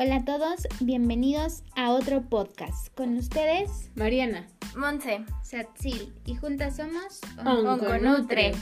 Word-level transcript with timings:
Hola 0.00 0.18
a 0.18 0.24
todos, 0.24 0.68
bienvenidos 0.78 1.64
a 1.74 1.90
otro 1.90 2.22
podcast. 2.22 2.94
Con 2.94 3.16
ustedes, 3.16 3.90
Mariana, 3.96 4.46
Monse, 4.76 5.24
Satsil, 5.42 6.14
y 6.24 6.36
juntas 6.36 6.76
somos 6.76 7.20
Onconutre. 7.44 8.52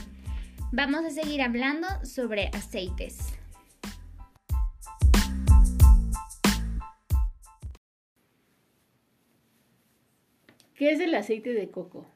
Vamos 0.71 1.05
a 1.05 1.11
seguir 1.11 1.43
hablando 1.43 1.85
sobre 2.03 2.47
aceites. 2.53 3.19
¿Qué 10.73 10.91
es 10.91 10.99
el 10.99 11.13
aceite 11.13 11.53
de 11.53 11.69
coco? 11.69 12.07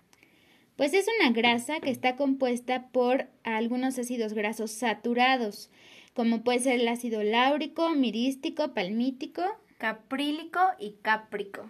Pues 0.78 0.96
es 0.96 1.06
una 1.20 1.32
grasa 1.32 1.80
que 1.80 1.92
está 1.92 2.16
compuesta 2.16 2.88
por 2.88 3.28
algunos 3.44 3.99
ácidos 3.99 4.34
grasos 4.34 4.72
saturados, 4.72 5.70
como 6.14 6.44
puede 6.44 6.60
ser 6.60 6.80
el 6.80 6.88
ácido 6.88 7.24
láurico, 7.24 7.90
mirístico, 7.92 8.74
palmítico, 8.74 9.44
caprílico 9.78 10.60
y 10.80 10.96
cáprico. 11.02 11.70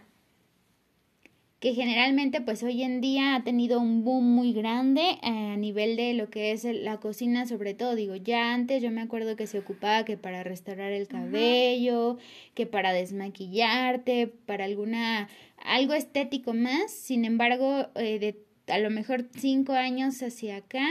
que 1.61 1.75
generalmente 1.75 2.41
pues 2.41 2.63
hoy 2.63 2.81
en 2.81 3.01
día 3.01 3.35
ha 3.35 3.43
tenido 3.43 3.79
un 3.79 4.03
boom 4.03 4.25
muy 4.25 4.51
grande 4.51 5.01
eh, 5.21 5.51
a 5.53 5.57
nivel 5.57 5.95
de 5.95 6.15
lo 6.15 6.27
que 6.31 6.51
es 6.51 6.63
la 6.63 6.99
cocina 6.99 7.45
sobre 7.45 7.75
todo 7.75 7.93
digo 7.93 8.15
ya 8.15 8.51
antes 8.55 8.81
yo 8.81 8.89
me 8.89 9.01
acuerdo 9.01 9.35
que 9.35 9.45
se 9.45 9.59
ocupaba 9.59 10.03
que 10.03 10.17
para 10.17 10.43
restaurar 10.43 10.91
el 10.91 11.07
cabello 11.07 12.17
que 12.55 12.65
para 12.65 12.93
desmaquillarte 12.93 14.25
para 14.47 14.65
alguna 14.65 15.29
algo 15.63 15.93
estético 15.93 16.55
más 16.55 16.91
sin 16.91 17.25
embargo 17.25 17.85
eh, 17.93 18.17
de 18.17 18.39
a 18.73 18.79
lo 18.79 18.89
mejor 18.89 19.27
cinco 19.37 19.73
años 19.73 20.23
hacia 20.23 20.57
acá 20.57 20.87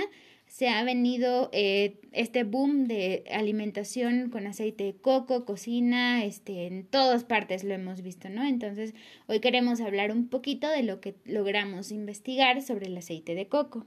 se 0.50 0.68
ha 0.68 0.82
venido 0.82 1.48
eh, 1.52 2.00
este 2.10 2.42
boom 2.42 2.88
de 2.88 3.22
alimentación 3.30 4.30
con 4.30 4.48
aceite 4.48 4.82
de 4.82 4.96
coco, 4.96 5.44
cocina, 5.44 6.24
este, 6.24 6.66
en 6.66 6.84
todas 6.84 7.22
partes 7.22 7.62
lo 7.62 7.72
hemos 7.72 8.02
visto, 8.02 8.28
¿no? 8.28 8.44
Entonces, 8.44 8.92
hoy 9.28 9.38
queremos 9.38 9.80
hablar 9.80 10.10
un 10.10 10.28
poquito 10.28 10.68
de 10.68 10.82
lo 10.82 11.00
que 11.00 11.14
logramos 11.24 11.92
investigar 11.92 12.62
sobre 12.62 12.86
el 12.86 12.96
aceite 12.96 13.36
de 13.36 13.46
coco. 13.46 13.86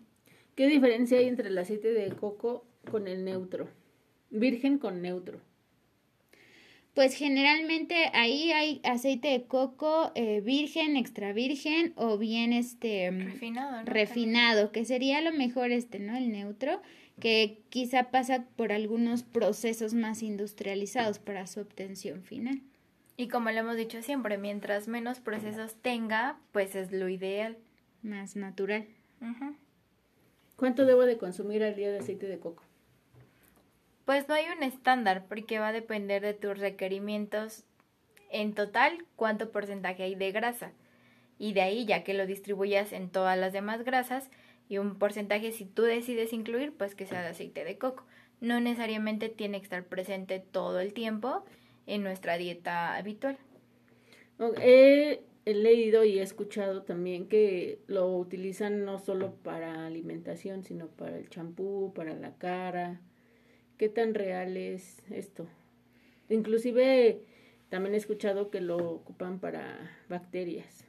¿Qué 0.55 0.67
diferencia 0.67 1.17
hay 1.17 1.28
entre 1.28 1.50
el 1.50 1.58
aceite 1.58 1.92
de 1.92 2.09
coco 2.14 2.66
con 2.89 3.09
el 3.09 3.25
neutro? 3.25 3.67
Virgen 4.30 4.77
con 4.77 5.02
neutro. 5.02 5.42
Pues 6.94 7.16
generalmente 7.16 7.95
ahí 8.13 8.52
hay 8.52 8.80
aceite 8.83 9.30
de 9.30 9.44
coco 9.44 10.11
eh, 10.13 10.41
virgen, 10.41 10.95
extra 10.95 11.33
virgen 11.33 11.94
o 11.95 12.19
bien 12.19 12.53
este 12.53 13.09
Refinado, 13.09 13.72
¿no? 13.72 13.86
refinado, 13.86 14.72
que 14.72 14.86
sería 14.86 15.17
a 15.17 15.21
lo 15.21 15.31
mejor 15.31 15.71
este, 15.71 15.97
¿no? 15.97 16.16
El 16.16 16.31
neutro, 16.31 16.81
que 17.19 17.64
quizá 17.69 18.11
pasa 18.11 18.45
por 18.55 18.71
algunos 18.71 19.23
procesos 19.23 19.95
más 19.95 20.21
industrializados 20.21 21.17
para 21.17 21.47
su 21.47 21.61
obtención 21.61 22.23
final. 22.23 22.61
Y 23.17 23.27
como 23.27 23.52
lo 23.52 23.59
hemos 23.59 23.77
dicho 23.77 24.02
siempre, 24.02 24.38
mientras 24.38 24.88
menos 24.88 25.19
procesos 25.19 25.75
tenga, 25.81 26.39
pues 26.52 26.75
es 26.75 26.91
lo 26.91 27.09
ideal. 27.09 27.58
más 28.02 28.36
natural. 28.36 28.86
¿Cuánto 30.55 30.86
debo 30.86 31.05
de 31.05 31.17
consumir 31.17 31.64
al 31.64 31.75
día 31.75 31.91
de 31.91 31.99
aceite 31.99 32.27
de 32.27 32.39
coco? 32.39 32.64
Pues 34.05 34.27
no 34.27 34.33
hay 34.33 34.45
un 34.55 34.63
estándar 34.63 35.25
porque 35.27 35.59
va 35.59 35.69
a 35.69 35.73
depender 35.73 36.21
de 36.21 36.33
tus 36.33 36.57
requerimientos 36.57 37.63
en 38.29 38.53
total 38.53 39.05
cuánto 39.15 39.51
porcentaje 39.51 40.03
hay 40.03 40.15
de 40.15 40.31
grasa. 40.31 40.73
Y 41.39 41.53
de 41.53 41.61
ahí 41.61 41.85
ya 41.85 42.03
que 42.03 42.13
lo 42.13 42.25
distribuyas 42.25 42.91
en 42.91 43.09
todas 43.09 43.37
las 43.37 43.53
demás 43.53 43.83
grasas 43.83 44.29
y 44.67 44.77
un 44.77 44.97
porcentaje 44.97 45.51
si 45.51 45.65
tú 45.65 45.83
decides 45.83 46.33
incluir 46.33 46.73
pues 46.73 46.95
que 46.95 47.05
sea 47.05 47.21
de 47.21 47.29
aceite 47.29 47.63
de 47.63 47.77
coco. 47.77 48.05
No 48.41 48.59
necesariamente 48.59 49.29
tiene 49.29 49.59
que 49.59 49.65
estar 49.65 49.85
presente 49.85 50.39
todo 50.39 50.79
el 50.79 50.93
tiempo 50.93 51.45
en 51.87 52.03
nuestra 52.03 52.37
dieta 52.37 52.95
habitual. 52.95 53.37
He 54.61 55.21
leído 55.45 56.03
y 56.03 56.19
he 56.19 56.21
escuchado 56.21 56.83
también 56.83 57.27
que 57.27 57.80
lo 57.87 58.08
utilizan 58.15 58.83
no 58.83 58.99
solo 58.99 59.36
para 59.36 59.86
alimentación, 59.86 60.63
sino 60.63 60.87
para 60.87 61.17
el 61.17 61.30
champú, 61.30 61.93
para 61.93 62.15
la 62.15 62.36
cara. 62.37 62.99
¿Qué 63.78 63.89
tan 63.89 64.14
real 64.14 64.58
es 64.58 65.02
esto? 65.10 65.48
Inclusive 66.30 67.22
también 67.70 67.95
he 67.95 67.98
escuchado 67.98 68.50
que 68.50 68.61
lo 68.61 68.78
ocupan 68.78 69.39
para 69.39 69.92
bacterias. 70.10 70.86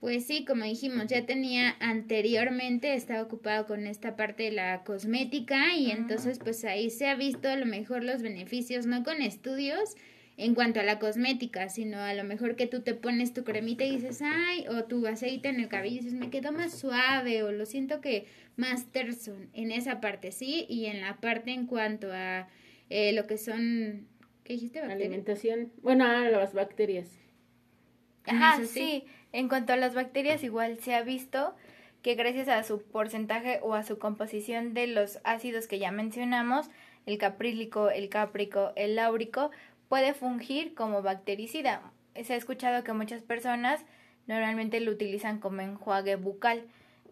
Pues 0.00 0.26
sí, 0.26 0.44
como 0.44 0.64
dijimos, 0.64 1.06
ya 1.06 1.24
tenía 1.24 1.74
anteriormente, 1.80 2.94
estaba 2.94 3.22
ocupado 3.22 3.66
con 3.66 3.86
esta 3.86 4.14
parte 4.14 4.44
de 4.44 4.52
la 4.52 4.84
cosmética 4.84 5.74
y 5.74 5.90
entonces 5.90 6.38
pues 6.38 6.64
ahí 6.64 6.90
se 6.90 7.08
ha 7.08 7.14
visto 7.14 7.48
a 7.48 7.56
lo 7.56 7.66
mejor 7.66 8.04
los 8.04 8.22
beneficios, 8.22 8.86
no 8.86 9.02
con 9.02 9.22
estudios 9.22 9.96
en 10.38 10.54
cuanto 10.54 10.80
a 10.80 10.82
la 10.82 10.98
cosmética, 10.98 11.68
sino 11.68 11.98
a 11.98 12.12
lo 12.12 12.22
mejor 12.24 12.56
que 12.56 12.66
tú 12.66 12.82
te 12.82 12.94
pones 12.94 13.32
tu 13.32 13.42
cremita 13.42 13.84
y 13.84 13.92
dices, 13.92 14.20
ay, 14.22 14.66
o 14.68 14.84
tu 14.84 15.06
aceite 15.06 15.48
en 15.48 15.60
el 15.60 15.68
cabello 15.68 15.96
y 15.96 15.98
dices, 15.98 16.12
me 16.12 16.28
quedó 16.30 16.52
más 16.52 16.72
suave 16.78 17.42
o 17.42 17.52
lo 17.52 17.64
siento 17.64 18.00
que 18.00 18.26
más 18.56 18.86
terso 18.92 19.34
en 19.54 19.70
esa 19.70 20.00
parte, 20.00 20.32
¿sí? 20.32 20.66
Y 20.68 20.86
en 20.86 21.00
la 21.00 21.16
parte 21.20 21.52
en 21.52 21.66
cuanto 21.66 22.12
a 22.12 22.48
eh, 22.90 23.12
lo 23.12 23.26
que 23.26 23.38
son, 23.38 24.06
¿qué 24.44 24.54
dijiste? 24.54 24.80
¿Bacterias? 24.80 25.06
Alimentación. 25.06 25.72
Bueno, 25.82 26.04
ah, 26.04 26.28
las 26.28 26.52
bacterias. 26.52 27.08
Ajá, 28.24 28.60
Eso 28.60 28.72
sí. 28.72 28.78
sí. 28.78 29.04
En 29.32 29.48
cuanto 29.48 29.72
a 29.72 29.76
las 29.76 29.94
bacterias, 29.94 30.42
igual 30.42 30.78
se 30.80 30.94
ha 30.94 31.02
visto 31.02 31.54
que 32.02 32.14
gracias 32.14 32.48
a 32.48 32.62
su 32.62 32.82
porcentaje 32.82 33.58
o 33.62 33.74
a 33.74 33.82
su 33.82 33.98
composición 33.98 34.74
de 34.74 34.86
los 34.86 35.18
ácidos 35.24 35.66
que 35.66 35.78
ya 35.78 35.90
mencionamos, 35.90 36.70
el 37.06 37.18
caprílico, 37.18 37.90
el 37.90 38.08
cáprico, 38.08 38.72
el 38.76 38.96
láurico, 38.96 39.50
puede 39.88 40.14
fungir 40.14 40.74
como 40.74 41.02
bactericida. 41.02 41.82
Se 42.20 42.34
ha 42.34 42.36
escuchado 42.36 42.84
que 42.84 42.92
muchas 42.92 43.22
personas 43.22 43.84
normalmente 44.26 44.80
lo 44.80 44.92
utilizan 44.92 45.38
como 45.38 45.60
enjuague 45.60 46.16
bucal. 46.16 46.64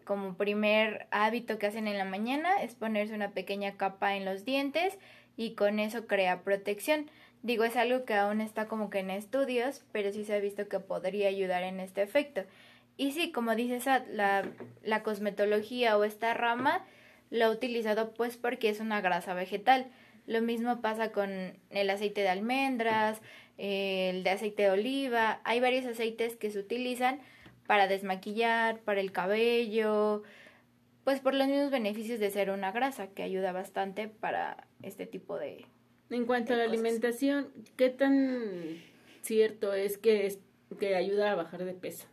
Como 0.03 0.35
primer 0.35 1.07
hábito 1.11 1.57
que 1.57 1.67
hacen 1.67 1.87
en 1.87 1.97
la 1.97 2.05
mañana 2.05 2.61
es 2.61 2.75
ponerse 2.75 3.15
una 3.15 3.31
pequeña 3.31 3.75
capa 3.77 4.15
en 4.15 4.25
los 4.25 4.45
dientes 4.45 4.97
y 5.35 5.55
con 5.55 5.79
eso 5.79 6.05
crea 6.07 6.41
protección. 6.41 7.09
Digo, 7.41 7.63
es 7.63 7.75
algo 7.75 8.05
que 8.05 8.15
aún 8.15 8.41
está 8.41 8.67
como 8.67 8.89
que 8.89 8.99
en 8.99 9.11
estudios, 9.11 9.83
pero 9.91 10.11
sí 10.11 10.25
se 10.25 10.35
ha 10.35 10.39
visto 10.39 10.67
que 10.67 10.79
podría 10.79 11.27
ayudar 11.27 11.63
en 11.63 11.79
este 11.79 12.01
efecto. 12.01 12.43
Y 12.97 13.11
sí, 13.11 13.31
como 13.31 13.55
dices, 13.55 13.85
la, 13.85 14.45
la 14.83 15.03
cosmetología 15.03 15.97
o 15.97 16.03
esta 16.03 16.33
rama 16.33 16.85
lo 17.29 17.45
ha 17.45 17.49
utilizado 17.49 18.13
pues 18.13 18.37
porque 18.37 18.69
es 18.69 18.79
una 18.79 19.01
grasa 19.01 19.33
vegetal. 19.33 19.87
Lo 20.27 20.41
mismo 20.41 20.81
pasa 20.81 21.11
con 21.11 21.29
el 21.69 21.89
aceite 21.89 22.21
de 22.21 22.29
almendras, 22.29 23.21
el 23.57 24.23
de 24.23 24.29
aceite 24.29 24.63
de 24.63 24.71
oliva. 24.71 25.41
Hay 25.43 25.59
varios 25.59 25.85
aceites 25.85 26.35
que 26.35 26.49
se 26.49 26.59
utilizan 26.59 27.19
para 27.67 27.87
desmaquillar, 27.87 28.79
para 28.81 29.01
el 29.01 29.11
cabello, 29.11 30.23
pues 31.03 31.19
por 31.19 31.33
los 31.35 31.47
mismos 31.47 31.71
beneficios 31.71 32.19
de 32.19 32.31
ser 32.31 32.49
una 32.49 32.71
grasa 32.71 33.07
que 33.07 33.23
ayuda 33.23 33.51
bastante 33.51 34.07
para 34.07 34.67
este 34.81 35.05
tipo 35.05 35.37
de, 35.37 35.65
En 36.09 36.25
cuanto 36.25 36.53
a 36.53 36.57
la 36.57 36.65
cosas. 36.65 36.79
alimentación, 36.79 37.47
¿qué 37.77 37.89
tan 37.89 38.81
cierto 39.21 39.73
es 39.73 39.97
que, 39.97 40.25
es 40.25 40.39
que 40.79 40.95
ayuda 40.95 41.31
a 41.31 41.35
bajar 41.35 41.63
de 41.63 41.73
peso? 41.73 42.07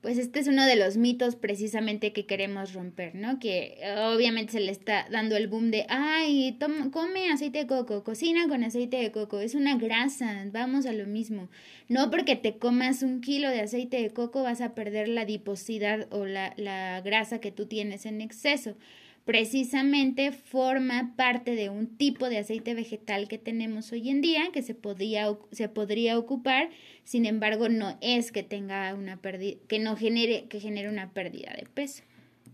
Pues 0.00 0.16
este 0.16 0.40
es 0.40 0.48
uno 0.48 0.64
de 0.64 0.76
los 0.76 0.96
mitos 0.96 1.36
precisamente 1.36 2.14
que 2.14 2.24
queremos 2.24 2.72
romper, 2.72 3.14
¿no? 3.14 3.38
Que 3.38 3.76
eh, 3.80 3.94
obviamente 4.14 4.52
se 4.52 4.60
le 4.60 4.72
está 4.72 5.06
dando 5.10 5.36
el 5.36 5.46
boom 5.46 5.70
de, 5.70 5.84
ay, 5.90 6.56
toma, 6.58 6.90
come 6.90 7.30
aceite 7.30 7.58
de 7.58 7.66
coco, 7.66 8.02
cocina 8.02 8.48
con 8.48 8.64
aceite 8.64 8.96
de 8.96 9.12
coco, 9.12 9.40
es 9.40 9.54
una 9.54 9.76
grasa, 9.76 10.42
vamos 10.50 10.86
a 10.86 10.92
lo 10.94 11.06
mismo. 11.06 11.50
No 11.88 12.10
porque 12.10 12.34
te 12.34 12.56
comas 12.56 13.02
un 13.02 13.20
kilo 13.20 13.50
de 13.50 13.60
aceite 13.60 14.00
de 14.00 14.10
coco 14.10 14.42
vas 14.42 14.62
a 14.62 14.74
perder 14.74 15.08
la 15.08 15.22
adiposidad 15.22 16.06
o 16.10 16.24
la, 16.24 16.54
la 16.56 17.02
grasa 17.02 17.40
que 17.40 17.52
tú 17.52 17.66
tienes 17.66 18.06
en 18.06 18.22
exceso. 18.22 18.76
Precisamente 19.24 20.32
forma 20.32 21.14
parte 21.16 21.54
de 21.54 21.68
un 21.68 21.96
tipo 21.96 22.28
de 22.28 22.38
aceite 22.38 22.74
vegetal 22.74 23.28
que 23.28 23.38
tenemos 23.38 23.92
hoy 23.92 24.10
en 24.10 24.20
día 24.20 24.50
que 24.52 24.62
se 24.62 24.74
podría, 24.74 25.36
se 25.52 25.68
podría 25.68 26.18
ocupar 26.18 26.70
sin 27.10 27.26
embargo, 27.26 27.68
no 27.68 27.98
es 28.00 28.30
que 28.30 28.44
tenga 28.44 28.94
una 28.94 29.16
pérdida, 29.16 29.58
que 29.66 29.80
no 29.80 29.96
genere, 29.96 30.46
que 30.48 30.60
genere 30.60 30.88
una 30.88 31.10
pérdida 31.10 31.52
de 31.56 31.66
peso. 31.66 32.04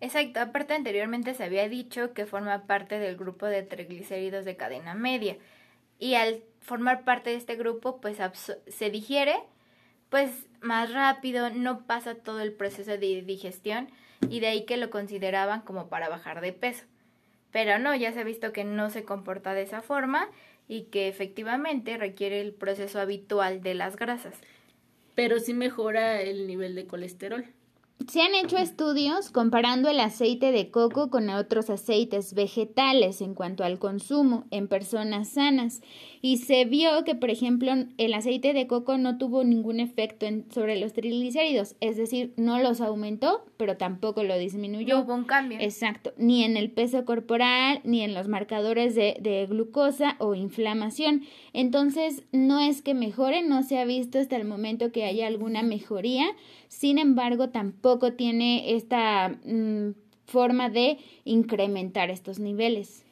Exacto, 0.00 0.40
aparte 0.40 0.72
anteriormente 0.72 1.34
se 1.34 1.44
había 1.44 1.68
dicho 1.68 2.14
que 2.14 2.24
forma 2.24 2.66
parte 2.66 2.98
del 2.98 3.18
grupo 3.18 3.44
de 3.44 3.62
triglicéridos 3.62 4.46
de 4.46 4.56
cadena 4.56 4.94
media 4.94 5.36
y 5.98 6.14
al 6.14 6.42
formar 6.60 7.04
parte 7.04 7.28
de 7.28 7.36
este 7.36 7.56
grupo 7.56 8.00
pues 8.00 8.16
se 8.66 8.90
digiere 8.90 9.34
pues 10.08 10.46
más 10.62 10.90
rápido, 10.94 11.50
no 11.50 11.86
pasa 11.86 12.14
todo 12.14 12.40
el 12.40 12.54
proceso 12.54 12.92
de 12.92 13.20
digestión 13.20 13.88
y 14.28 14.40
de 14.40 14.48
ahí 14.48 14.64
que 14.64 14.76
lo 14.76 14.90
consideraban 14.90 15.62
como 15.62 15.88
para 15.88 16.08
bajar 16.08 16.40
de 16.40 16.52
peso. 16.52 16.84
Pero 17.52 17.78
no, 17.78 17.94
ya 17.94 18.12
se 18.12 18.20
ha 18.20 18.24
visto 18.24 18.52
que 18.52 18.64
no 18.64 18.90
se 18.90 19.04
comporta 19.04 19.54
de 19.54 19.62
esa 19.62 19.82
forma 19.82 20.28
y 20.68 20.82
que 20.84 21.08
efectivamente 21.08 21.96
requiere 21.96 22.40
el 22.40 22.52
proceso 22.52 23.00
habitual 23.00 23.62
de 23.62 23.74
las 23.74 23.96
grasas. 23.96 24.34
Pero 25.14 25.38
sí 25.38 25.54
mejora 25.54 26.20
el 26.20 26.46
nivel 26.46 26.74
de 26.74 26.86
colesterol. 26.86 27.46
Se 28.08 28.20
han 28.20 28.34
hecho 28.34 28.58
estudios 28.58 29.30
comparando 29.30 29.88
el 29.88 29.98
aceite 30.00 30.52
de 30.52 30.70
coco 30.70 31.10
con 31.10 31.30
otros 31.30 31.70
aceites 31.70 32.34
vegetales 32.34 33.20
en 33.20 33.34
cuanto 33.34 33.64
al 33.64 33.78
consumo 33.78 34.44
en 34.50 34.68
personas 34.68 35.30
sanas 35.30 35.80
y 36.20 36.36
se 36.36 36.66
vio 36.66 37.04
que, 37.04 37.14
por 37.14 37.30
ejemplo, 37.30 37.72
el 37.96 38.14
aceite 38.14 38.52
de 38.52 38.66
coco 38.66 38.98
no 38.98 39.16
tuvo 39.16 39.44
ningún 39.44 39.80
efecto 39.80 40.26
sobre 40.50 40.76
los 40.78 40.92
triglicéridos, 40.92 41.74
es 41.80 41.96
decir, 41.96 42.32
no 42.36 42.58
los 42.58 42.80
aumentó, 42.80 43.44
pero 43.56 43.76
tampoco 43.76 44.22
lo 44.22 44.36
disminuyó. 44.36 44.96
No 44.96 45.02
hubo 45.02 45.14
un 45.14 45.24
cambio. 45.24 45.58
Exacto, 45.60 46.12
ni 46.16 46.44
en 46.44 46.56
el 46.56 46.70
peso 46.70 47.04
corporal, 47.04 47.80
ni 47.84 48.02
en 48.02 48.12
los 48.12 48.28
marcadores 48.28 48.94
de, 48.94 49.16
de 49.20 49.46
glucosa 49.46 50.16
o 50.18 50.34
inflamación. 50.34 51.22
Entonces, 51.52 52.24
no 52.32 52.60
es 52.60 52.82
que 52.82 52.94
mejore, 52.94 53.42
no 53.42 53.62
se 53.62 53.78
ha 53.78 53.84
visto 53.84 54.18
hasta 54.18 54.36
el 54.36 54.44
momento 54.44 54.92
que 54.92 55.04
haya 55.04 55.26
alguna 55.26 55.62
mejoría, 55.62 56.26
sin 56.68 56.98
embargo, 56.98 57.50
tampoco 57.50 57.85
tiene 58.16 58.74
esta 58.74 59.28
mm, 59.44 59.94
forma 60.26 60.68
de 60.68 60.98
incrementar 61.24 62.10
estos 62.10 62.38
niveles. 62.38 63.04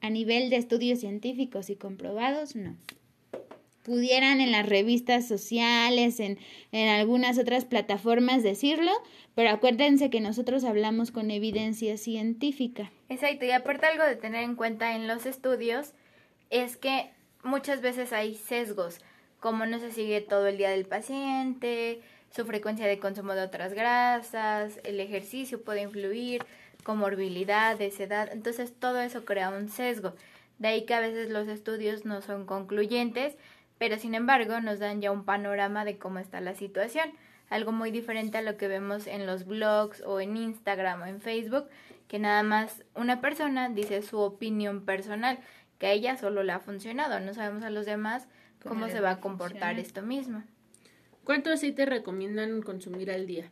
A 0.00 0.10
nivel 0.10 0.50
de 0.50 0.56
estudios 0.56 1.00
científicos 1.00 1.70
y 1.70 1.76
comprobados, 1.76 2.54
no. 2.54 2.76
Pudieran 3.82 4.40
en 4.40 4.52
las 4.52 4.66
revistas 4.66 5.26
sociales, 5.26 6.20
en, 6.20 6.38
en 6.72 6.88
algunas 6.88 7.38
otras 7.38 7.64
plataformas 7.64 8.42
decirlo, 8.42 8.92
pero 9.34 9.50
acuérdense 9.50 10.10
que 10.10 10.20
nosotros 10.20 10.64
hablamos 10.64 11.10
con 11.10 11.30
evidencia 11.30 11.96
científica. 11.96 12.90
Exacto, 13.08 13.44
y 13.44 13.50
aparte 13.50 13.86
algo 13.86 14.04
de 14.04 14.16
tener 14.16 14.44
en 14.44 14.56
cuenta 14.56 14.94
en 14.94 15.06
los 15.06 15.26
estudios 15.26 15.92
es 16.50 16.76
que 16.76 17.10
muchas 17.42 17.80
veces 17.80 18.12
hay 18.12 18.34
sesgos, 18.34 19.00
como 19.40 19.66
no 19.66 19.78
se 19.78 19.92
sigue 19.92 20.20
todo 20.22 20.46
el 20.46 20.56
día 20.56 20.70
del 20.70 20.86
paciente, 20.86 22.00
su 22.34 22.44
frecuencia 22.44 22.86
de 22.86 22.98
consumo 22.98 23.34
de 23.34 23.42
otras 23.42 23.74
grasas, 23.74 24.80
el 24.84 24.98
ejercicio 24.98 25.62
puede 25.62 25.82
influir, 25.82 26.44
comorbilidades, 26.82 28.00
edad, 28.00 28.28
entonces 28.32 28.74
todo 28.78 29.00
eso 29.00 29.24
crea 29.24 29.50
un 29.50 29.68
sesgo. 29.68 30.14
De 30.58 30.68
ahí 30.68 30.84
que 30.84 30.94
a 30.94 31.00
veces 31.00 31.30
los 31.30 31.46
estudios 31.48 32.04
no 32.04 32.22
son 32.22 32.44
concluyentes, 32.44 33.36
pero 33.78 33.98
sin 33.98 34.14
embargo 34.14 34.60
nos 34.60 34.80
dan 34.80 35.00
ya 35.00 35.12
un 35.12 35.24
panorama 35.24 35.84
de 35.84 35.96
cómo 35.96 36.18
está 36.18 36.40
la 36.40 36.54
situación, 36.54 37.12
algo 37.50 37.70
muy 37.70 37.90
diferente 37.92 38.38
a 38.38 38.42
lo 38.42 38.56
que 38.56 38.68
vemos 38.68 39.06
en 39.06 39.26
los 39.26 39.46
blogs 39.46 40.02
o 40.02 40.20
en 40.20 40.36
Instagram 40.36 41.02
o 41.02 41.06
en 41.06 41.20
Facebook, 41.20 41.68
que 42.08 42.18
nada 42.18 42.42
más 42.42 42.84
una 42.94 43.20
persona 43.20 43.68
dice 43.68 44.02
su 44.02 44.18
opinión 44.18 44.84
personal, 44.84 45.38
que 45.78 45.86
a 45.86 45.92
ella 45.92 46.16
solo 46.16 46.42
le 46.42 46.52
ha 46.52 46.58
funcionado, 46.60 47.20
no 47.20 47.32
sabemos 47.32 47.62
a 47.62 47.70
los 47.70 47.86
demás 47.86 48.26
cómo 48.62 48.88
se 48.88 49.00
va 49.00 49.10
a 49.10 49.20
comportar 49.20 49.78
esto 49.78 50.02
mismo. 50.02 50.42
¿Cuánto 51.24 51.50
aceite 51.50 51.86
recomiendan 51.86 52.60
consumir 52.60 53.10
al 53.10 53.26
día? 53.26 53.50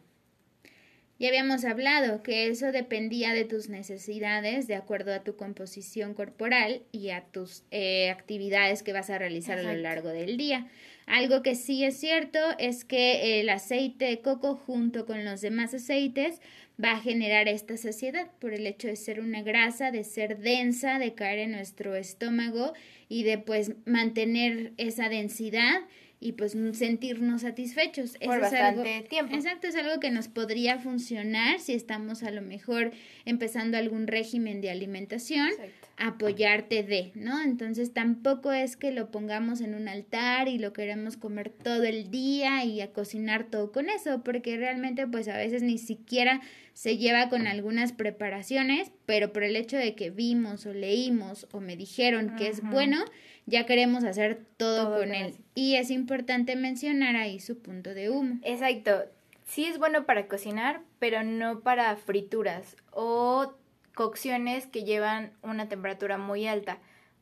Ya 1.18 1.28
habíamos 1.28 1.64
hablado 1.64 2.22
que 2.22 2.48
eso 2.48 2.72
dependía 2.72 3.32
de 3.32 3.44
tus 3.44 3.68
necesidades, 3.68 4.66
de 4.66 4.74
acuerdo 4.74 5.14
a 5.14 5.22
tu 5.22 5.36
composición 5.36 6.14
corporal 6.14 6.82
y 6.90 7.10
a 7.10 7.22
tus 7.22 7.62
eh, 7.70 8.10
actividades 8.10 8.82
que 8.82 8.92
vas 8.92 9.08
a 9.08 9.18
realizar 9.18 9.58
a 9.58 9.62
lo 9.62 9.74
largo 9.74 10.08
del 10.08 10.36
día. 10.36 10.66
Algo 11.06 11.42
que 11.42 11.54
sí 11.54 11.84
es 11.84 11.96
cierto 11.96 12.38
es 12.58 12.84
que 12.84 13.40
el 13.40 13.48
aceite 13.50 14.06
de 14.06 14.20
coco 14.20 14.56
junto 14.56 15.06
con 15.06 15.24
los 15.24 15.40
demás 15.40 15.72
aceites 15.74 16.40
va 16.82 16.92
a 16.92 17.00
generar 17.00 17.48
esta 17.48 17.76
saciedad 17.76 18.28
por 18.40 18.52
el 18.52 18.66
hecho 18.66 18.88
de 18.88 18.96
ser 18.96 19.20
una 19.20 19.42
grasa, 19.42 19.92
de 19.92 20.04
ser 20.04 20.38
densa, 20.38 20.98
de 20.98 21.14
caer 21.14 21.38
en 21.38 21.52
nuestro 21.52 21.94
estómago 21.94 22.72
y 23.08 23.22
de 23.22 23.38
pues 23.38 23.72
mantener 23.86 24.72
esa 24.76 25.08
densidad 25.08 25.82
y 26.22 26.32
pues 26.32 26.56
sentirnos 26.72 27.42
satisfechos. 27.42 28.16
Por 28.24 28.40
bastante 28.40 29.04
tiempo. 29.08 29.34
Exacto, 29.34 29.66
es 29.66 29.74
algo 29.74 29.98
que 30.00 30.10
nos 30.10 30.28
podría 30.28 30.78
funcionar 30.78 31.58
si 31.58 31.74
estamos 31.74 32.22
a 32.22 32.30
lo 32.30 32.42
mejor 32.42 32.92
empezando 33.24 33.76
algún 33.76 34.06
régimen 34.06 34.60
de 34.60 34.70
alimentación, 34.70 35.50
apoyarte 35.96 36.82
de, 36.82 37.12
¿no? 37.14 37.42
Entonces 37.42 37.92
tampoco 37.92 38.52
es 38.52 38.76
que 38.76 38.92
lo 38.92 39.10
pongamos 39.10 39.60
en 39.60 39.74
un 39.74 39.88
altar 39.88 40.48
y 40.48 40.58
lo 40.58 40.72
queremos 40.72 41.16
comer 41.16 41.50
todo 41.50 41.84
el 41.84 42.10
día 42.10 42.64
y 42.64 42.80
a 42.80 42.92
cocinar 42.92 43.44
todo 43.44 43.72
con 43.72 43.88
eso, 43.88 44.22
porque 44.22 44.56
realmente 44.56 45.06
pues 45.06 45.28
a 45.28 45.36
veces 45.36 45.62
ni 45.62 45.78
siquiera 45.78 46.40
se 46.74 46.96
lleva 46.96 47.28
con 47.28 47.46
algunas 47.46 47.92
preparaciones, 47.92 48.90
pero 49.06 49.32
por 49.32 49.44
el 49.44 49.56
hecho 49.56 49.76
de 49.76 49.94
que 49.94 50.10
vimos 50.10 50.66
o 50.66 50.72
leímos 50.72 51.46
o 51.52 51.60
me 51.60 51.76
dijeron 51.76 52.34
que 52.36 52.48
es 52.48 52.62
bueno, 52.62 53.04
ya 53.46 53.66
queremos 53.66 54.04
hacer 54.04 54.40
todo, 54.56 54.98
con 54.98 55.14
él. 55.14 55.34
Y 55.54 55.76
es 55.76 55.90
importante 55.90 56.56
mencionar 56.56 57.16
ahí 57.16 57.40
su 57.40 57.58
punto 57.58 57.94
de 57.94 58.10
humo. 58.10 58.38
Exacto. 58.42 59.04
Sí 59.44 59.66
es 59.66 59.78
bueno 59.78 60.06
para 60.06 60.28
cocinar, 60.28 60.80
pero 60.98 61.22
no 61.24 61.60
para 61.60 61.94
frituras 61.96 62.76
o 62.92 63.54
cocciones 63.94 64.66
que 64.66 64.84
llevan 64.84 65.32
una 65.42 65.68
temperatura 65.68 66.18
muy 66.18 66.46
alta, 66.46 66.78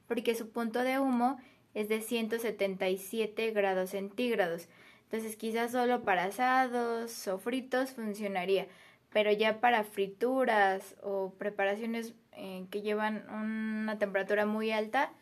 porque 0.06 0.34
su 0.34 0.50
punto 0.50 0.80
de 0.80 0.98
humo 0.98 1.38
es 1.74 1.88
de 1.88 2.00
177 2.00 3.50
grados 3.52 3.90
centígrados. 3.90 4.68
Entonces 5.04 5.36
quizás 5.36 5.72
solo 5.72 6.02
para 6.02 6.24
asados 6.24 7.26
o 7.28 7.38
fritos 7.38 7.92
funcionaría, 7.92 8.66
pero 9.12 9.32
ya 9.32 9.60
para 9.60 9.84
frituras 9.84 10.96
o 11.02 11.32
preparaciones 11.36 12.14
eh, 12.32 12.66
que 12.70 12.82
llevan 12.82 13.28
una 13.30 13.98
temperatura 13.98 14.46
muy 14.46 14.70
alta, 14.70 15.12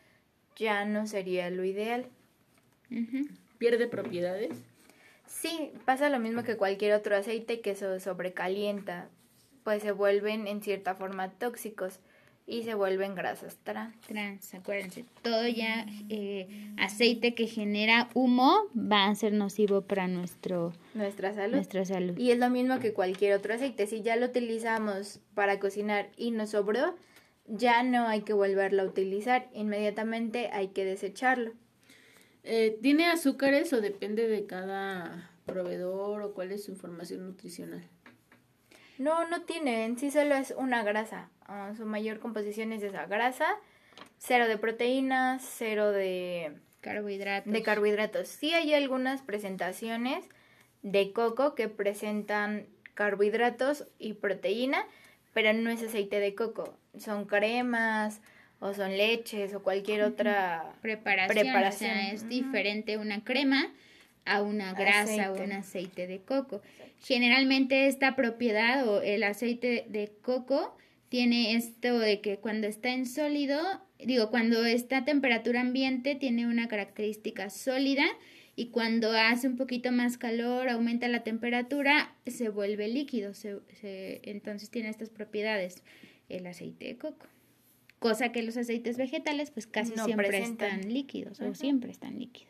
ya 0.55 0.85
no 0.85 1.07
sería 1.07 1.49
lo 1.49 1.63
ideal. 1.63 2.07
¿Pierde 3.57 3.87
propiedades? 3.87 4.51
Sí, 5.25 5.71
pasa 5.85 6.09
lo 6.09 6.19
mismo 6.19 6.43
que 6.43 6.57
cualquier 6.57 6.93
otro 6.93 7.15
aceite 7.15 7.61
que 7.61 7.75
se 7.75 7.99
sobrecalienta, 7.99 9.09
pues 9.69 9.83
se 9.83 9.91
vuelven 9.91 10.47
en 10.47 10.63
cierta 10.63 10.95
forma 10.95 11.29
tóxicos 11.29 11.99
y 12.47 12.63
se 12.63 12.73
vuelven 12.73 13.13
grasas 13.13 13.55
trans. 13.63 13.95
Trans, 14.01 14.51
acuérdense, 14.55 15.05
todo 15.21 15.47
ya 15.47 15.85
eh, 16.09 16.73
aceite 16.79 17.35
que 17.35 17.45
genera 17.45 18.09
humo 18.15 18.63
va 18.75 19.05
a 19.05 19.13
ser 19.13 19.31
nocivo 19.31 19.81
para 19.83 20.07
nuestro, 20.07 20.73
nuestra 20.95 21.35
salud. 21.35 21.53
nuestra 21.53 21.85
salud. 21.85 22.17
Y 22.17 22.31
es 22.31 22.39
lo 22.39 22.49
mismo 22.49 22.79
que 22.79 22.93
cualquier 22.93 23.35
otro 23.35 23.53
aceite. 23.53 23.85
Si 23.85 24.01
ya 24.01 24.15
lo 24.15 24.25
utilizamos 24.25 25.19
para 25.35 25.59
cocinar 25.59 26.09
y 26.17 26.31
nos 26.31 26.49
sobró, 26.49 26.95
ya 27.45 27.83
no 27.83 28.07
hay 28.07 28.21
que 28.21 28.33
volverlo 28.33 28.81
a 28.81 28.85
utilizar, 28.85 29.49
inmediatamente 29.53 30.49
hay 30.51 30.69
que 30.69 30.83
desecharlo. 30.83 31.51
Eh, 32.43 32.79
¿Tiene 32.81 33.05
azúcares 33.05 33.71
o 33.73 33.81
depende 33.81 34.27
de 34.27 34.47
cada 34.47 35.29
proveedor 35.45 36.23
o 36.23 36.33
cuál 36.33 36.53
es 36.53 36.63
su 36.63 36.71
información 36.71 37.23
nutricional? 37.27 37.87
No, 38.99 39.27
no 39.27 39.41
tiene, 39.41 39.85
en 39.85 39.97
sí 39.97 40.11
solo 40.11 40.35
es 40.35 40.53
una 40.55 40.83
grasa. 40.83 41.31
Ah, 41.47 41.73
su 41.75 41.87
mayor 41.87 42.19
composición 42.19 42.71
es 42.71 42.83
esa 42.83 43.07
grasa, 43.07 43.47
cero 44.19 44.47
de 44.47 44.59
proteínas, 44.59 45.41
cero 45.57 45.91
de 45.91 46.51
carbohidratos. 46.81 47.51
De 47.51 47.63
carbohidratos. 47.63 48.27
Sí 48.27 48.53
hay 48.53 48.75
algunas 48.75 49.23
presentaciones 49.23 50.23
de 50.83 51.11
coco 51.11 51.55
que 51.55 51.67
presentan 51.67 52.67
carbohidratos 52.93 53.87
y 53.97 54.13
proteína, 54.13 54.85
pero 55.33 55.53
no 55.53 55.71
es 55.71 55.81
aceite 55.81 56.19
de 56.19 56.35
coco 56.35 56.77
son 56.97 57.25
cremas 57.25 58.21
o 58.59 58.73
son 58.73 58.97
leches 58.97 59.53
o 59.53 59.63
cualquier 59.63 60.03
otra 60.03 60.73
preparación. 60.81 61.67
O 61.67 61.71
sea, 61.71 62.11
es 62.11 62.27
diferente 62.27 62.97
una 62.97 63.23
crema 63.23 63.71
a 64.29 64.41
una 64.43 64.73
grasa 64.73 65.31
o 65.31 65.43
un 65.43 65.51
aceite 65.51 66.07
de 66.07 66.19
coco. 66.19 66.61
Generalmente 67.01 67.87
esta 67.87 68.15
propiedad 68.15 68.87
o 68.87 69.01
el 69.01 69.23
aceite 69.23 69.85
de 69.89 70.11
coco 70.21 70.77
tiene 71.09 71.55
esto 71.55 71.97
de 71.97 72.21
que 72.21 72.37
cuando 72.37 72.67
está 72.67 72.89
en 72.89 73.07
sólido, 73.07 73.59
digo, 73.97 74.29
cuando 74.29 74.63
está 74.65 74.97
a 74.97 75.05
temperatura 75.05 75.61
ambiente 75.61 76.15
tiene 76.15 76.45
una 76.45 76.67
característica 76.67 77.49
sólida 77.49 78.05
y 78.55 78.67
cuando 78.67 79.11
hace 79.13 79.47
un 79.47 79.55
poquito 79.55 79.91
más 79.91 80.17
calor, 80.17 80.69
aumenta 80.69 81.07
la 81.07 81.23
temperatura, 81.23 82.13
se 82.27 82.49
vuelve 82.49 82.87
líquido, 82.87 83.31
entonces 83.81 84.69
tiene 84.69 84.89
estas 84.89 85.09
propiedades 85.09 85.81
el 86.27 86.45
aceite 86.45 86.85
de 86.85 86.97
coco. 86.97 87.25
Cosa 87.97 88.31
que 88.31 88.43
los 88.43 88.55
aceites 88.57 88.97
vegetales 88.97 89.49
pues 89.49 89.65
casi 89.65 89.93
siempre 89.97 90.37
están 90.39 90.93
líquidos 90.93 91.39
o 91.41 91.55
siempre 91.55 91.91
están 91.91 92.19
líquidos. 92.19 92.48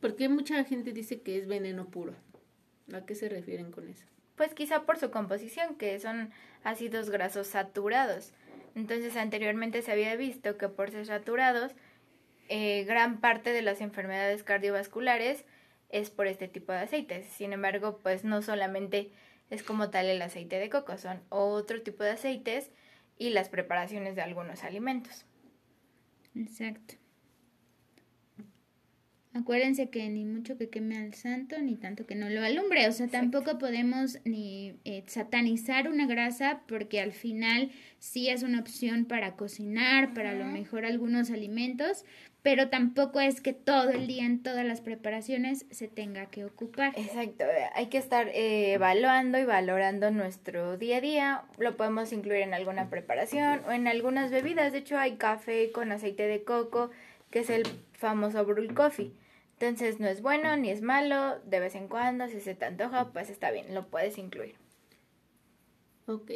¿Por 0.00 0.16
qué 0.16 0.28
mucha 0.28 0.64
gente 0.64 0.92
dice 0.92 1.20
que 1.20 1.36
es 1.36 1.46
veneno 1.46 1.86
puro? 1.90 2.14
¿A 2.92 3.04
qué 3.04 3.14
se 3.14 3.28
refieren 3.28 3.70
con 3.70 3.88
eso? 3.88 4.06
Pues 4.36 4.54
quizá 4.54 4.84
por 4.84 4.98
su 4.98 5.10
composición, 5.10 5.76
que 5.76 5.98
son 6.00 6.30
ácidos 6.64 7.10
grasos 7.10 7.48
saturados. 7.48 8.32
Entonces 8.74 9.16
anteriormente 9.16 9.82
se 9.82 9.92
había 9.92 10.16
visto 10.16 10.56
que 10.56 10.68
por 10.68 10.90
ser 10.90 11.06
saturados, 11.06 11.72
eh, 12.48 12.84
gran 12.84 13.20
parte 13.20 13.52
de 13.52 13.62
las 13.62 13.80
enfermedades 13.80 14.42
cardiovasculares 14.42 15.44
es 15.90 16.10
por 16.10 16.26
este 16.26 16.48
tipo 16.48 16.72
de 16.72 16.78
aceites. 16.78 17.26
Sin 17.26 17.52
embargo, 17.52 17.98
pues 18.02 18.24
no 18.24 18.42
solamente 18.42 19.12
es 19.50 19.62
como 19.62 19.90
tal 19.90 20.06
el 20.06 20.22
aceite 20.22 20.58
de 20.58 20.70
coco, 20.70 20.96
son 20.96 21.20
otro 21.28 21.82
tipo 21.82 22.04
de 22.04 22.10
aceites 22.10 22.70
y 23.18 23.30
las 23.30 23.48
preparaciones 23.48 24.16
de 24.16 24.22
algunos 24.22 24.64
alimentos. 24.64 25.26
Exacto. 26.34 26.94
Acuérdense 29.32 29.90
que 29.90 30.08
ni 30.08 30.24
mucho 30.24 30.58
que 30.58 30.70
queme 30.70 30.98
al 30.98 31.14
santo, 31.14 31.56
ni 31.60 31.76
tanto 31.76 32.04
que 32.04 32.16
no 32.16 32.28
lo 32.28 32.42
alumbre. 32.42 32.88
O 32.88 32.92
sea, 32.92 33.06
tampoco 33.06 33.58
podemos 33.58 34.18
ni 34.24 34.74
eh, 34.84 35.04
satanizar 35.06 35.88
una 35.88 36.06
grasa 36.06 36.62
porque 36.66 37.00
al 37.00 37.12
final 37.12 37.70
sí 38.00 38.28
es 38.28 38.42
una 38.42 38.58
opción 38.58 39.04
para 39.04 39.36
cocinar, 39.36 40.14
para 40.14 40.30
a 40.30 40.34
lo 40.34 40.46
mejor 40.46 40.84
algunos 40.84 41.30
alimentos, 41.30 42.04
pero 42.42 42.70
tampoco 42.70 43.20
es 43.20 43.40
que 43.40 43.52
todo 43.52 43.90
el 43.90 44.06
día 44.06 44.24
en 44.24 44.42
todas 44.42 44.64
las 44.64 44.80
preparaciones 44.80 45.66
se 45.70 45.88
tenga 45.88 46.26
que 46.26 46.44
ocupar. 46.44 46.92
Exacto, 46.96 47.44
hay 47.74 47.86
que 47.86 47.98
estar 47.98 48.28
eh, 48.28 48.72
evaluando 48.72 49.38
y 49.38 49.44
valorando 49.44 50.10
nuestro 50.10 50.76
día 50.76 50.96
a 50.96 51.00
día. 51.00 51.42
Lo 51.58 51.76
podemos 51.76 52.12
incluir 52.12 52.40
en 52.40 52.54
alguna 52.54 52.88
preparación 52.88 53.60
o 53.68 53.72
en 53.72 53.86
algunas 53.86 54.30
bebidas. 54.30 54.72
De 54.72 54.78
hecho, 54.78 54.98
hay 54.98 55.16
café 55.16 55.70
con 55.70 55.92
aceite 55.92 56.26
de 56.26 56.42
coco, 56.42 56.90
que 57.30 57.40
es 57.40 57.50
el 57.50 57.64
famoso 57.92 58.44
brew 58.44 58.74
coffee 58.74 59.12
entonces 59.60 60.00
no 60.00 60.08
es 60.08 60.22
bueno 60.22 60.56
ni 60.56 60.70
es 60.70 60.80
malo, 60.80 61.38
de 61.44 61.60
vez 61.60 61.74
en 61.74 61.86
cuando, 61.86 62.26
si 62.28 62.40
se 62.40 62.54
te 62.54 62.64
antoja, 62.64 63.12
pues 63.12 63.28
está 63.28 63.50
bien, 63.50 63.74
lo 63.74 63.88
puedes 63.88 64.16
incluir. 64.16 64.54
Ok, 66.06 66.30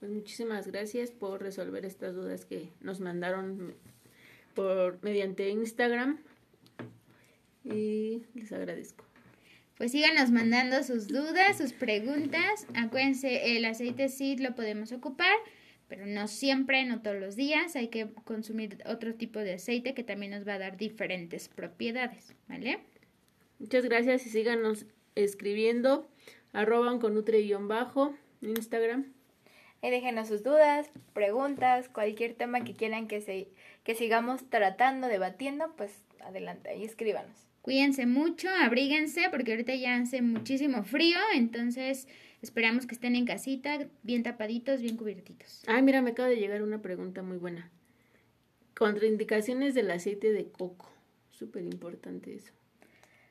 pues 0.00 0.10
muchísimas 0.10 0.66
gracias 0.68 1.10
por 1.10 1.42
resolver 1.42 1.84
estas 1.84 2.14
dudas 2.14 2.46
que 2.46 2.70
nos 2.80 3.00
mandaron 3.00 3.74
por 4.54 4.98
mediante 5.02 5.50
Instagram 5.50 6.20
y 7.64 8.22
les 8.32 8.50
agradezco. 8.50 9.04
Pues 9.76 9.92
síganos 9.92 10.30
mandando 10.30 10.82
sus 10.84 11.08
dudas, 11.08 11.58
sus 11.58 11.74
preguntas. 11.74 12.66
Acuérdense, 12.74 13.58
el 13.58 13.66
aceite 13.66 14.08
sí 14.08 14.38
lo 14.38 14.54
podemos 14.54 14.90
ocupar 14.92 15.36
pero 15.88 16.06
no 16.06 16.28
siempre, 16.28 16.84
no 16.84 17.02
todos 17.02 17.16
los 17.16 17.36
días. 17.36 17.76
Hay 17.76 17.88
que 17.88 18.08
consumir 18.24 18.78
otro 18.86 19.14
tipo 19.14 19.38
de 19.38 19.54
aceite 19.54 19.94
que 19.94 20.04
también 20.04 20.32
nos 20.32 20.46
va 20.46 20.54
a 20.54 20.58
dar 20.58 20.76
diferentes 20.76 21.48
propiedades, 21.48 22.34
¿vale? 22.48 22.80
Muchas 23.58 23.84
gracias 23.84 24.26
y 24.26 24.30
síganos 24.30 24.86
escribiendo 25.14 26.08
arroban 26.54 26.98
con 26.98 27.14
nutre-bajo 27.14 28.14
Instagram. 28.40 29.12
Y 29.82 29.90
déjenos 29.90 30.28
sus 30.28 30.42
dudas, 30.42 30.90
preguntas, 31.12 31.90
cualquier 31.90 32.32
tema 32.34 32.64
que 32.64 32.72
quieran 32.72 33.06
que, 33.06 33.20
se, 33.20 33.48
que 33.82 33.94
sigamos 33.94 34.48
tratando, 34.48 35.08
debatiendo, 35.08 35.74
pues 35.76 36.02
adelante, 36.20 36.70
ahí 36.70 36.84
escríbanos. 36.84 37.46
Cuídense 37.60 38.06
mucho, 38.06 38.48
abríguense, 38.48 39.28
porque 39.30 39.52
ahorita 39.52 39.74
ya 39.74 39.96
hace 39.96 40.22
muchísimo 40.22 40.84
frío, 40.84 41.18
entonces 41.34 42.08
Esperamos 42.44 42.84
que 42.86 42.94
estén 42.94 43.16
en 43.16 43.24
casita, 43.24 43.86
bien 44.02 44.22
tapaditos, 44.22 44.82
bien 44.82 44.98
cubiertitos. 44.98 45.62
Ay, 45.66 45.80
mira, 45.80 46.02
me 46.02 46.10
acaba 46.10 46.28
de 46.28 46.36
llegar 46.36 46.62
una 46.62 46.82
pregunta 46.82 47.22
muy 47.22 47.38
buena. 47.38 47.70
Contraindicaciones 48.76 49.74
del 49.74 49.90
aceite 49.90 50.30
de 50.30 50.50
coco. 50.50 50.92
Súper 51.30 51.62
importante 51.62 52.34
eso. 52.34 52.52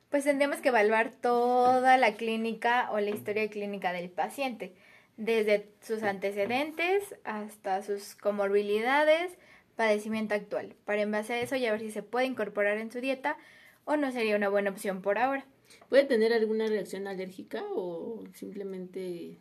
Pues 0.10 0.24
tendríamos 0.24 0.62
que 0.62 0.70
evaluar 0.70 1.12
toda 1.12 1.96
la 1.98 2.16
clínica 2.16 2.90
o 2.92 3.00
la 3.00 3.12
historia 3.12 3.48
clínica 3.52 3.94
del 3.94 4.10
paciente, 4.10 4.74
desde 5.16 5.70
sus 5.80 6.02
antecedentes 6.02 7.04
hasta 7.24 7.84
sus 7.84 8.16
comorbilidades, 8.16 9.32
padecimiento 9.76 10.34
actual, 10.34 10.74
para 10.86 11.04
en 11.04 11.12
base 11.12 11.34
a 11.34 11.40
eso 11.40 11.56
ya 11.56 11.72
ver 11.72 11.82
si 11.82 11.92
se 11.92 12.02
puede 12.02 12.26
incorporar 12.26 12.80
en 12.80 12.92
su 12.92 13.00
dieta 13.00 13.38
o 13.86 13.96
no 13.96 14.12
sería 14.12 14.36
una 14.36 14.50
buena 14.50 14.72
opción 14.72 15.04
por 15.04 15.20
ahora. 15.20 15.46
¿Puede 15.90 16.06
tener 16.06 16.34
alguna 16.34 16.68
reacción 16.68 17.08
alérgica 17.08 17.64
o 17.72 18.24
simplemente... 18.34 19.38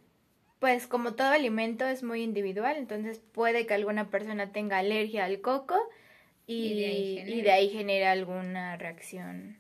Pues 0.59 0.87
como 0.87 1.15
todo 1.15 1.29
alimento 1.29 1.87
es 1.87 2.05
muy 2.05 2.23
individual, 2.23 2.77
entonces 2.77 3.21
puede 3.33 3.67
que 3.67 3.75
alguna 3.75 4.11
persona 4.11 4.53
tenga 4.53 4.79
alergia 4.79 5.25
al 5.25 5.41
coco 5.41 5.77
y, 6.47 7.43
de, 7.43 7.51
ahí 7.51 7.69
genera 7.69 8.12
alguna 8.12 8.77
reacción 8.77 9.57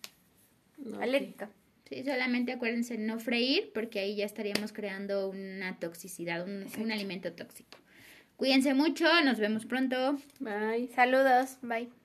alérgica. 1.00 1.50
Sí, 1.88 2.04
solamente 2.04 2.52
acuérdense 2.52 2.98
no 2.98 3.18
freír 3.18 3.72
porque 3.74 3.98
ahí 3.98 4.16
ya 4.16 4.24
estaríamos 4.24 4.72
creando 4.72 5.28
una 5.28 5.78
toxicidad, 5.78 6.44
un, 6.44 6.66
un 6.78 6.92
alimento 6.92 7.32
tóxico. 7.32 7.78
Cuídense 8.36 8.74
mucho, 8.74 9.04
nos 9.24 9.38
vemos 9.38 9.66
pronto. 9.66 10.18
Bye. 10.40 10.88
Saludos, 10.94 11.58
bye. 11.62 12.01